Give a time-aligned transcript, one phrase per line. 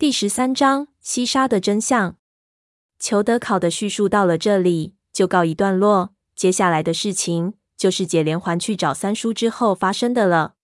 [0.00, 2.14] 第十三章西沙的真相。
[3.00, 10.54] 裘德考的叙述到了这里就告一段落，接下来的事情就是解连环去找三叔之后发生的了。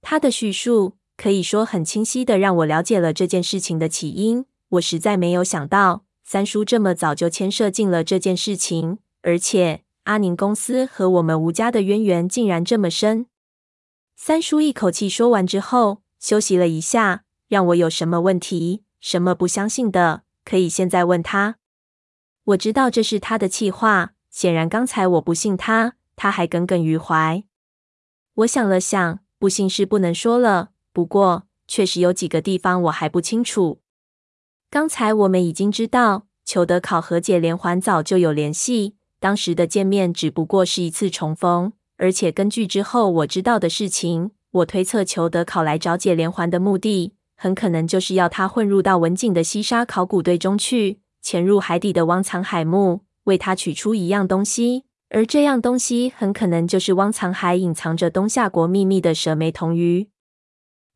[0.00, 4.46] 他的叙述可以说很清晰的让我了解了这件事情的起因。
[4.70, 13.26] 我实在没有想到三叔这么早就牵涉进了这件事情，而且阿宁公司和我们吴家的渊源竟然这么深。
[14.16, 21.56] 三叔一口气说完之后，休息了一下，让我有什么问题、什么不相信的，可以现在问他。
[22.44, 27.44] 我知道这是他的气话，显然刚才我不信他，他还耿耿于怀。
[28.34, 33.80] 我想了想，不信是不能说了，不过确实有几个地方我还不清楚。
[34.70, 41.72] 刚才我们已经知道，裘德考和解连环早就有联系，当时的见面只不过是一次重逢。
[41.96, 54.84] 而且根据之后我知道的事情，我推测裘德考来找解连环的目的，很可能就是要他混入到文景的西沙考古队中去，潜入海底的汪藏海墓，为他取出一样东西。
[55.10, 60.08] 而这样东西很可能就是汪藏海隐藏着东夏国秘密的蛇眉铜鱼。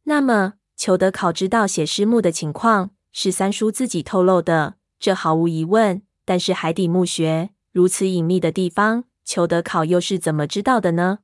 [0.05, 6.03] 那么，裘德考知道写尸墓的情况是三叔自己透露的，这毫无疑问。
[6.25, 9.05] 但是海底墓穴如此隐秘的地方。
[9.25, 11.21] 裘德考又是怎么知道的呢？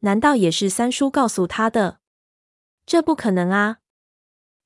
[0.00, 1.98] 难道也是三叔告诉他的？
[2.86, 3.79] 这不可能啊！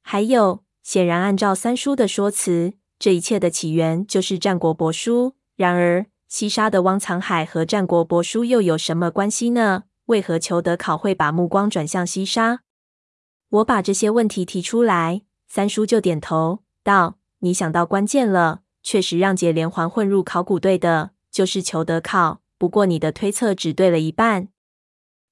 [0.06, 5.34] 还有，显然按照三叔的说辞，这一切的起源就是战国帛书。
[5.56, 9.84] 然而，西沙的汪藏海和战国帛书又有什么关系呢？
[10.06, 12.60] 为何裘德考会把目光转向西沙？
[13.48, 24.48] 我把这些问题提出来，三叔就点头道：“你想到关键了，确实让解连环混入考古队的，就是裘德考。”不过，你的推测只对了一半。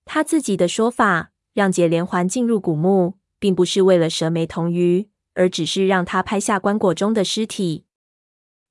[0.04, 7.86] 他自己的说法，让解连环进入古墓，并不是为了蛇眉铜鱼，而只是让他拍下棺椁中的尸体。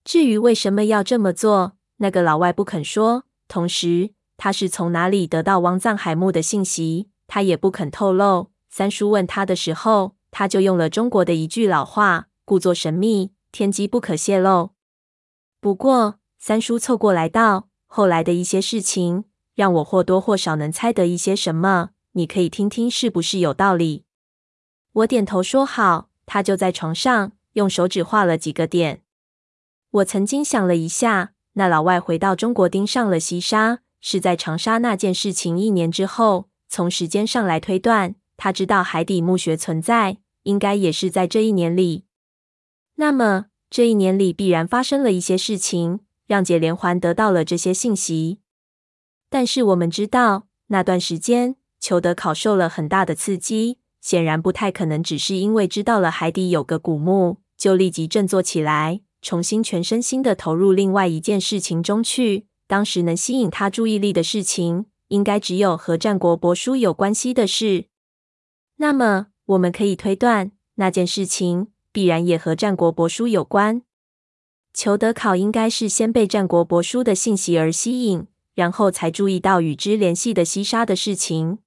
[0.06, 3.26] 至于为什么要这么做，那个老外不肯说。
[3.50, 8.52] 同时，他是从哪里得到汪藏海墓的信息，他也不肯透露。
[8.70, 14.70] 三叔问他的时候，他就用了中国的一句老话：“故作神秘，天机不可泄露。”
[15.60, 17.68] 不过，三叔凑过来道。
[17.88, 21.90] 后来的一些事情，让我或多或少能猜得一些什么。
[22.14, 24.06] 你可以听听是不是有道理？
[24.94, 26.10] 我点头说好。
[26.26, 29.02] 他就在床上用手指画了几个点。
[29.90, 36.50] 我曾经想了一下，那老外回到中国盯上了西沙，是在长沙那件事情一年之后。
[36.70, 42.06] 从时间上来推断，他知道海底墓穴存在，应该也是在这一年里。
[42.96, 46.02] 那么这一年里必然发生了一些事情。
[46.28, 48.40] 让解连环得到了这些信息，
[49.30, 62.48] 但是我们知道那段时间裘德考受了很大的刺激，显然不太可能只是因为知道了海底有个古墓就立即振作起来，重新全身心的投入另外一件事情中去。
[62.68, 67.86] 当时能吸引他注意力的事情，应该只有和战国帛书有关系的事。
[68.78, 73.84] 那么我们可以推断，那件事情必然也和战国帛书有关。
[74.74, 78.26] 裘德考应该是先被战国帛书的信息而吸引，
[78.56, 81.60] 然后才注意到与之联系的西沙的事情。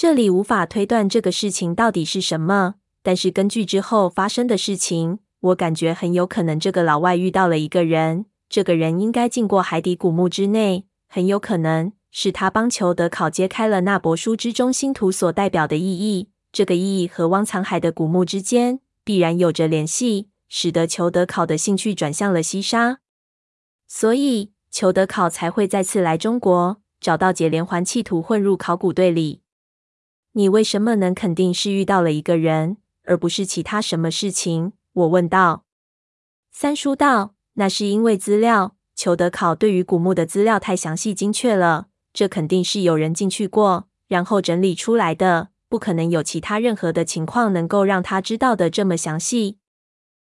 [0.00, 16.30] 这里无法推断这个事情到底是什么，但是根据之后发生的事情，我感觉很有可能这个老外遇到了一个人，这个人应该进过海底古墓之内，很有可能是他帮裘德考揭开了那帛书之中星图所代表的意义。
[16.50, 20.30] 这个意义和汪藏海的古墓之间必然有着联系。
[20.48, 23.00] 使得裘德考的兴趣转向了西沙，
[23.86, 29.42] 所以裘德考才会再次来中国，找到解连环，企图混入考古队里。
[30.32, 34.72] 你为什么能肯定是遇到了一个人，而不是其他什么事情？
[34.92, 35.64] 我问道。
[36.52, 49.58] 三叔道：“那是因为资料，裘德考对于古墓的资料太详细精确了，这肯定是有人进去过，然后整理出来的，不可能有其他任何的情况能够让他知道的这么详细。”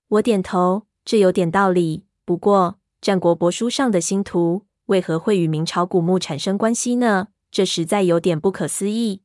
[0.09, 2.05] 我点头，这有点道理。
[2.25, 7.29] 不过，战国帛书上的星图为何会与明朝古墓产生关系呢？
[7.51, 9.21] 这实在有点不可思议。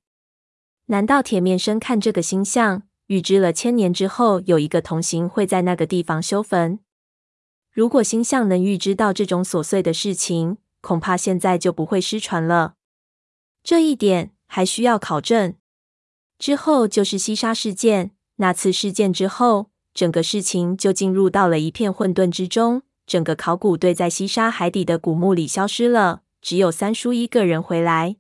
[0.88, 6.80] 难道铁面生看这个星象，预知了千年之后有一个同行会在那个地方修坟？
[7.72, 12.76] 如果星象能预知到这种琐碎的事情，恐怕现在就不会失传了。
[13.64, 15.56] 这一点还需要考证。
[16.40, 19.70] 之后就是西沙事件，那次事件之后。
[19.94, 22.84] 整个事情就进入到了一片混沌之中。
[23.08, 28.18] 整个考古队在西沙海底的古墓里消失了，只有三叔一个人回来。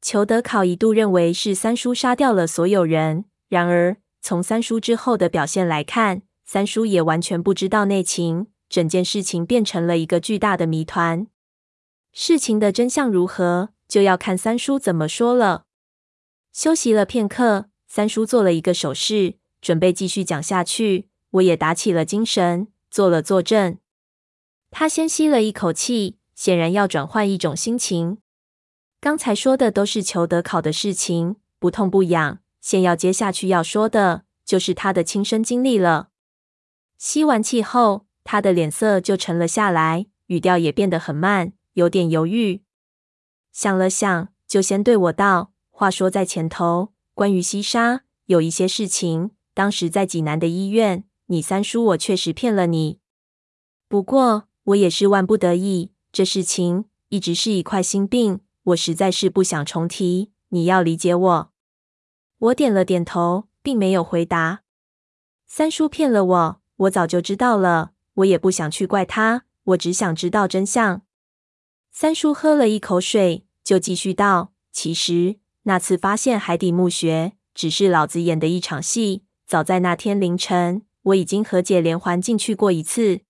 [0.00, 11.26] 裘德考一度认为是三叔杀掉了所有人，然而从三叔之后的表现来看，三叔也完全不知道内情，整件事情变成了一个巨大的谜团。
[12.12, 15.64] 事情的真相如何，就要看三叔怎么说了。
[16.52, 21.08] 休息了片刻，三叔做了一个手势，准备继续讲下去。
[21.32, 23.78] 我也打起了精神，做了坐正。
[24.70, 28.18] 他先吸了一口气，显然要转换一种心情。
[29.00, 32.40] 刚才说的都是裘德考的事情，不痛不痒。
[32.60, 36.10] 现要接下去要说的，就是他的亲身经历了。
[36.98, 42.60] 吸完气后，他的脸色就沉了下来，语调也变得很慢，有点犹豫。
[43.50, 52.98] 想了想，就先对我道：“话说在前头，关于西沙有一些事情，当时在济南的医院。”你三叔，我确实骗了你。
[53.88, 60.32] 不过我也是万不得已，这事情一直是一块心病，我实在是不想重提。
[60.48, 61.52] 你要理解我。
[62.38, 64.62] 我点了点头，并没有回答。
[65.46, 71.02] 三叔骗了我，我早就知道了，我也不想去怪他，我只想知道真相。
[71.90, 79.24] 三叔喝了一口水，就继续道：“其实那次发现海底墓穴，只是老子演的一场戏。
[79.46, 83.22] 早在那天凌晨。”我已经和解连环进去过一次，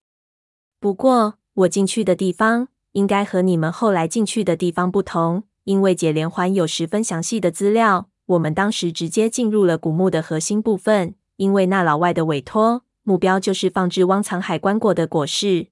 [0.80, 8.08] 不过我进去的地方应该和你们后来进去的地方不同，因为解连环有十分详细的资料。
[8.26, 15.68] 我们当时直接进入了古墓的核心部分，因为那老外的委托，目标就是放置汪藏海棺椁的椁室。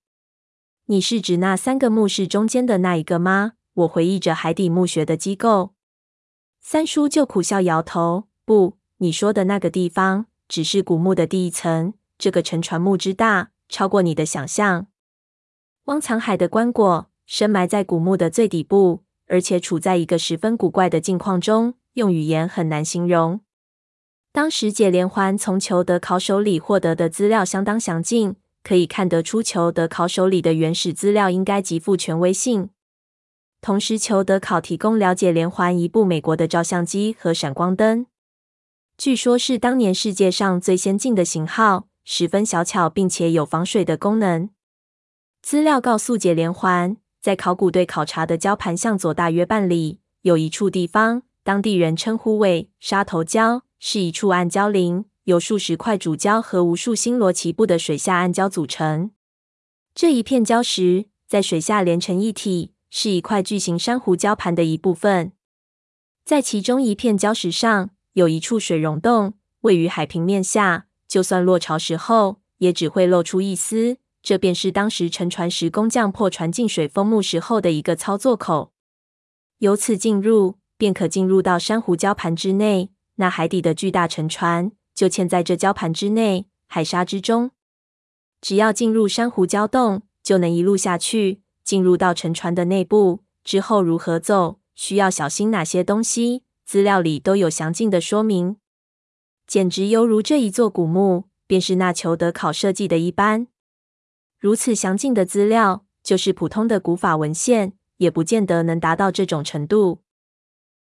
[0.86, 3.52] 你是指那三个墓室中间的那一个吗？
[3.74, 5.74] 我回忆着海底墓穴的机构。
[6.60, 10.26] 三叔就苦笑摇头，不，你说的那个地方。
[10.48, 14.86] 只是古墓的第一层，这个沉船墓之大，超过你的想象。
[15.88, 23.40] 汪藏海的棺椁深埋在古墓的最底部，而且处在一个十分古怪的境况中，用语言很难形容。
[24.30, 32.68] 当时解连环从裘德考手里获得的资料相当详尽，可以看得出裘德考手里的原始资料应该极富权威性。
[33.62, 38.04] 同时，裘德考提供了解连环一部美国的照相机和闪光灯。
[38.98, 44.50] 据说，是当年世界上最先进的型号，十分小巧，并且有防水的功能。
[45.40, 59.12] 资料告诉解连环，在考古队考察的礁盘向左大约半里，有一处地方，当地人称呼为沙头礁，是一处暗礁林，由数十块主礁和无数星罗棋布的水下暗礁组成。
[59.94, 65.32] 这一片礁石在水下连成一体，是一块巨型珊瑚礁盘的一部分。
[66.24, 73.96] 在其中一片礁石上，有一处水溶洞，位于海平面下，就算落潮时候，也只会露出一丝。
[74.22, 78.72] 这便是当时沉船时工匠破船进水封墓时候的一个操作口。
[79.58, 82.90] 由此进入，便可进入到珊瑚礁盘之内。
[83.16, 87.50] 那海底的巨大沉船就嵌在这礁盘之内，海沙之中。
[88.40, 93.24] 只要进入珊瑚礁洞，就能一路下去，进入到沉船的内部。
[93.42, 96.44] 之后如何走，需要小心哪些东西？
[96.64, 98.58] 资料里都有详尽的说明，
[99.46, 103.48] 简直犹如这一座古墓便是那裘德考设计的一般。
[104.38, 110.02] 如此详尽的资料，就是普通的古法文献也不见得能达到这种程度。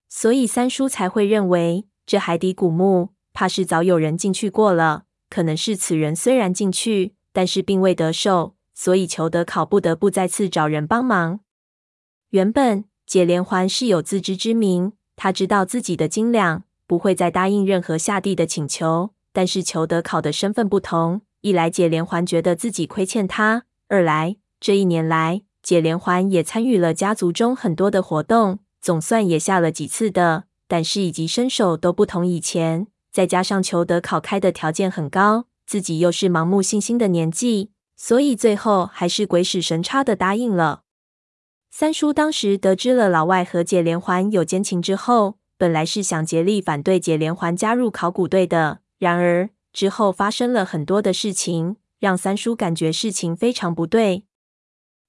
[0.08, 5.06] 所以三叔才会认为，这海底古墓怕是早有人进去过了。
[5.30, 11.42] 可能是此人虽然进去，但是并未得手，所以裘德考不得不再次找人帮忙。
[12.30, 14.94] 原本解连环是有自知之明。
[15.18, 19.10] 他知道自己的斤两，不会再答应任何下地的请求。
[19.34, 32.88] 但是裘德考的身份不同，一来解连环觉得自己亏欠他；二来这一年来解连环也参与了家族中很多的活动，总算也下了几次的，但是以及身手都不同以前。
[33.12, 40.82] 再加上裘德考开的条件很高，自己又是盲目信心的年纪，所以最后还是鬼使神差的答应了。
[41.72, 48.80] 三叔当时得知了老外和解连环有奸情之后，本来是想竭力反对解连环加入考古队的。
[49.00, 54.26] 然而之后发生了很多的事情，让三叔感觉事情非常不对。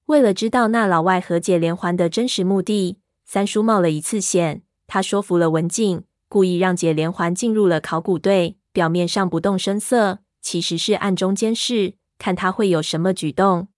[0.06, 4.62] 为了知道那老外和解连环的真实目的，三叔冒了一次险。
[4.86, 13.68] 他说服了文静，故意让解连环进入了考古队，表面上不动声色，其实是暗中监视，看他会有什么举动。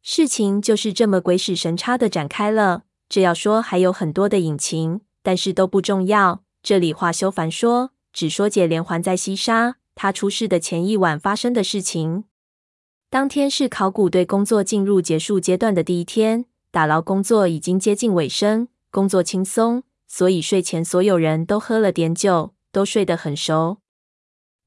[0.00, 2.84] 事情就是这么鬼使神差的展开了。
[3.10, 6.42] 这要说还有很多的隐情，但是都不重要。
[6.62, 12.24] 这里话休繁说，只说解连环在西沙他出事的前一晚发生的事情。
[13.10, 23.78] 当天是考古队工作进入结束阶段的第一天，打捞工作已经接近尾声，工作轻松，所以睡前所有人都喝了点酒，都睡得很熟。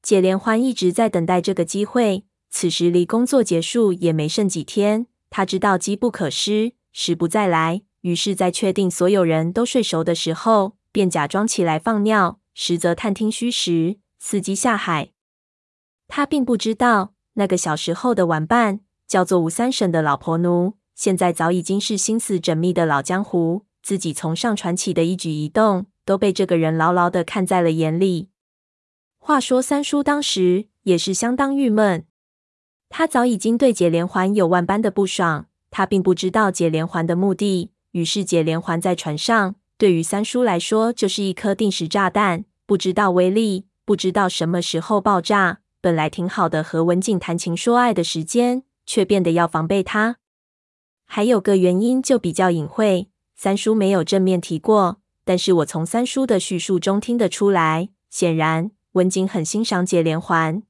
[0.00, 5.08] 解连环一直在等待这个机会，此时离工作结束也没剩几天。
[5.28, 15.10] 他知道机不可失，时不再来，于是，在确定所有人都睡熟的时候，便假装起来放尿，实则探听虚实，伺机下海。
[16.08, 28.28] 他并不知道，那个小时候的玩伴叫做吴三省的老婆奴，现在早已经是心思缜密的老江湖，自己从上船起的一举一动都被这个人牢牢的看在了眼里。
[29.18, 32.06] 话说三叔当时也是相当郁闷。
[32.88, 37.72] 他早已经对解连环有万般的不爽，他并不知道解连环的目的。
[37.90, 45.58] 于是解连环在船上，对于三叔来说就是一颗定时炸弹，不知道威力，不知道什么时候爆炸。
[45.80, 50.16] 本来挺好的和文景谈情说爱的时间，却变得要防备他。
[51.04, 60.62] 还有个原因就比较隐晦，三叔没有正面提过，但是我从三叔的叙述中听得出来，显然文景很欣赏解连环。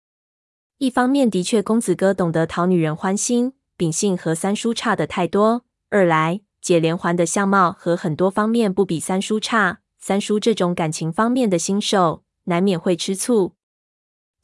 [0.78, 13.54] 一方面，的确公子哥懂得讨女人欢心，秉性和三叔差得太多；二来，解连环的相貌和很多方面不比三叔差，三叔这种感情方面的新手，难免会吃醋。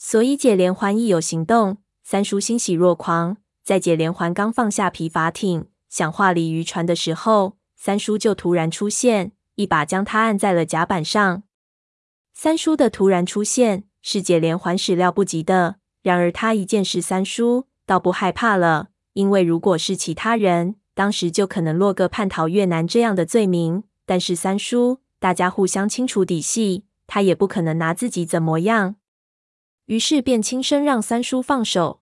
[0.04, 3.36] 所以解连环一有行动，三叔欣喜若狂。
[3.62, 11.44] 在解连环刚放下皮筏艇，想划离渔船的时候，三叔就突然出现，一把将他按在了甲板上。
[12.34, 15.76] 三叔的突然出现，是解连环始料不及的。
[16.02, 23.84] 然而他一见是三叔，倒不害怕了，因为如果是其他人，当时就可能落个叛逃越南这样的罪名。
[24.04, 28.96] 但是三叔，大家互相清楚底细，他也不可能拿自己怎么样。
[29.86, 32.00] 于是便轻声让三叔放手。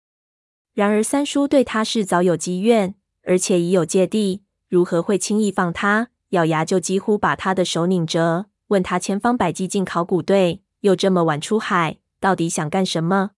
[0.75, 6.09] 然而三叔对他是早有积怨，而且已有芥蒂，如何会轻易放他？
[6.31, 13.31] 咬牙就几乎把他的手拧折，问他千方百计进考古队，又这么晚出海，到底想干什么？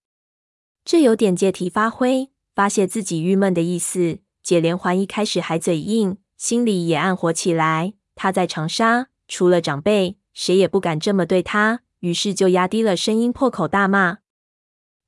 [0.83, 4.19] 这有点借题发挥，发泄自己郁闷的意思。
[4.41, 7.93] 解连环一开始还嘴硬，心里也暗火起来。
[8.15, 14.17] 他在长沙，除了长辈，谁也不敢这么对他，于是就压低了声音，破口大骂。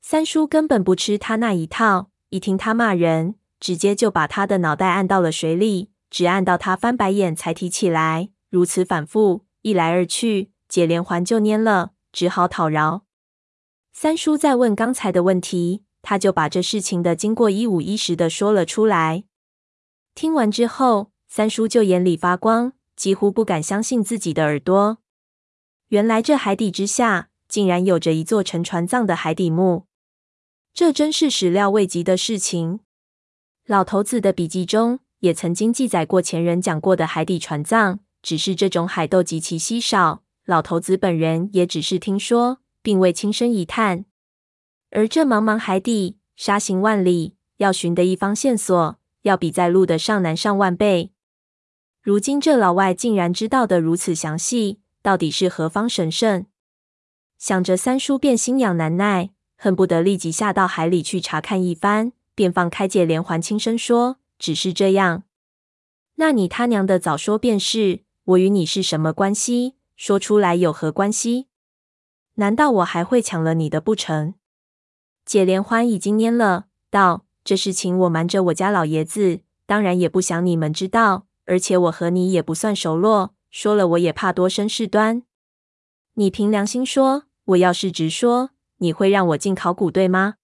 [0.01, 8.29] 三叔根本不吃他那一套，一听他骂人，直接就把他的脑袋按到了水里，只按到他翻白眼才提起来。
[8.49, 13.03] 如此反复，一来二去，解连环就蔫了，只好讨饶。
[13.93, 19.23] 三叔再问刚才的问题，他就把这事情的经过一五一十的说了出来。
[20.15, 24.97] 听完之后，三叔就眼里发光，几乎不敢相信自己的耳朵。
[25.89, 29.85] 原来这海底之下竟然有着一座沉船葬的海底墓，
[30.73, 32.79] 这真是始料未及的事情。
[33.65, 42.59] 老头子的笔记中也曾经记载过前人讲过的海底船葬，只是这种海窦极其稀少，老头子本人也只是听说。
[42.83, 44.05] 并未亲身一探，
[44.89, 51.11] 而这茫茫海底，沙行万里，要寻得一方线索，要比在陆的上难上万倍。
[52.01, 56.47] 如今这老外竟然知道的如此详细，到底是何方神圣？
[57.37, 59.29] 想着三叔便心痒难耐，
[59.63, 65.21] 恨不得立即下到海里去查看一番，便放开解连环，轻声说：“只是这样。
[66.15, 69.75] 那你他娘的早说便是，我与你是什么关系？
[69.95, 71.45] 说出来有何关系？”
[72.37, 74.33] 难道我还会抢了你的不成？
[75.27, 81.27] 解连环已经蔫了，道：“这事情我瞒着我家老爷子，当然也不想你们知道。
[81.45, 85.21] 而且我和你也不算熟络，说了我也怕多生事端。
[86.15, 88.49] 你凭良心说，我要是直说，
[88.81, 90.35] 你会让我进考古队吗？”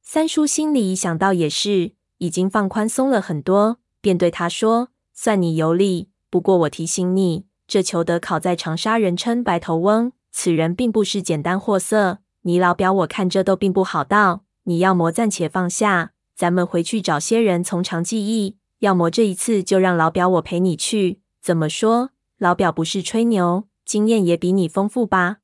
[0.00, 6.08] 三叔心里想到也是，已经放宽松了很多，便对他说：“算你有理。
[6.30, 14.44] 不过我提醒你，这裘德考在长沙人称白头翁。”此人并不是简单货色，你老表我看着都并不好道。
[14.64, 21.22] 你要么暂且放下，咱们回去找些人从长计议；要么这一次就让老表我陪你去。
[21.40, 22.10] 怎么说？
[22.36, 25.38] 老表不是吹牛，经验也比你丰富吧？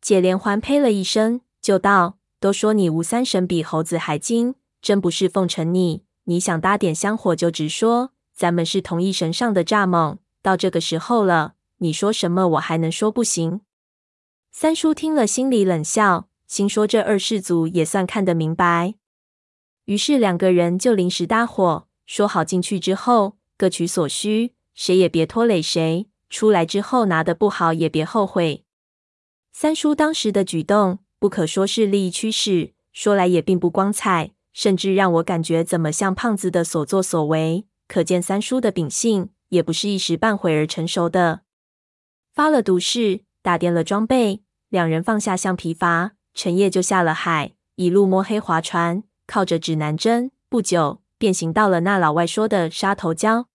[0.00, 6.04] 解连环呸了一声，就道：“都说你吴三省比猴子还精，真不是奉承你。
[6.24, 10.18] 你想搭点香火就直说，咱们是同一神上的蚱蜢。
[10.42, 13.62] 到这个时候了，你说什么我还能说不行？”
[14.52, 18.94] 三叔听了，心里冷笑，心说这二世祖也算看得明白。
[19.84, 26.08] 于是两个人就临时搭伙，说好进去之后各取所需，谁也别拖累谁。
[26.30, 28.64] 出来之后拿的不好也别后悔。
[29.60, 37.66] 三叔当时的举动，不可说是利益驱使，说来也并不光彩，甚至让我感觉怎么像胖子的所作所为。
[37.88, 41.40] 可见三叔的秉性也不是一时半会儿成熟的。
[42.32, 44.44] 发了毒誓，打点了装备。
[44.68, 53.46] 两人放下橡皮筏，陈夜就下了海，一路摸黑划船，靠着指南针，不久便行到了那老外说的沙头礁。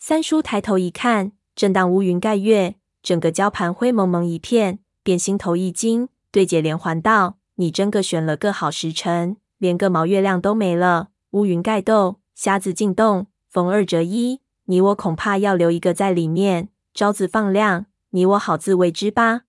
[0.00, 2.74] 三叔抬头一看，正当乌云盖月，
[3.04, 16.68] 整个礁盘灰蒙蒙一片，便心头一惊，对姐连环道：“你真个选了个好时辰，连个毛月亮都没了，乌云盖斗，瞎子进洞，逢二折一，你我恐怕要留一个在里面。
[16.94, 19.42] 招子放亮，你我好自为之吧。”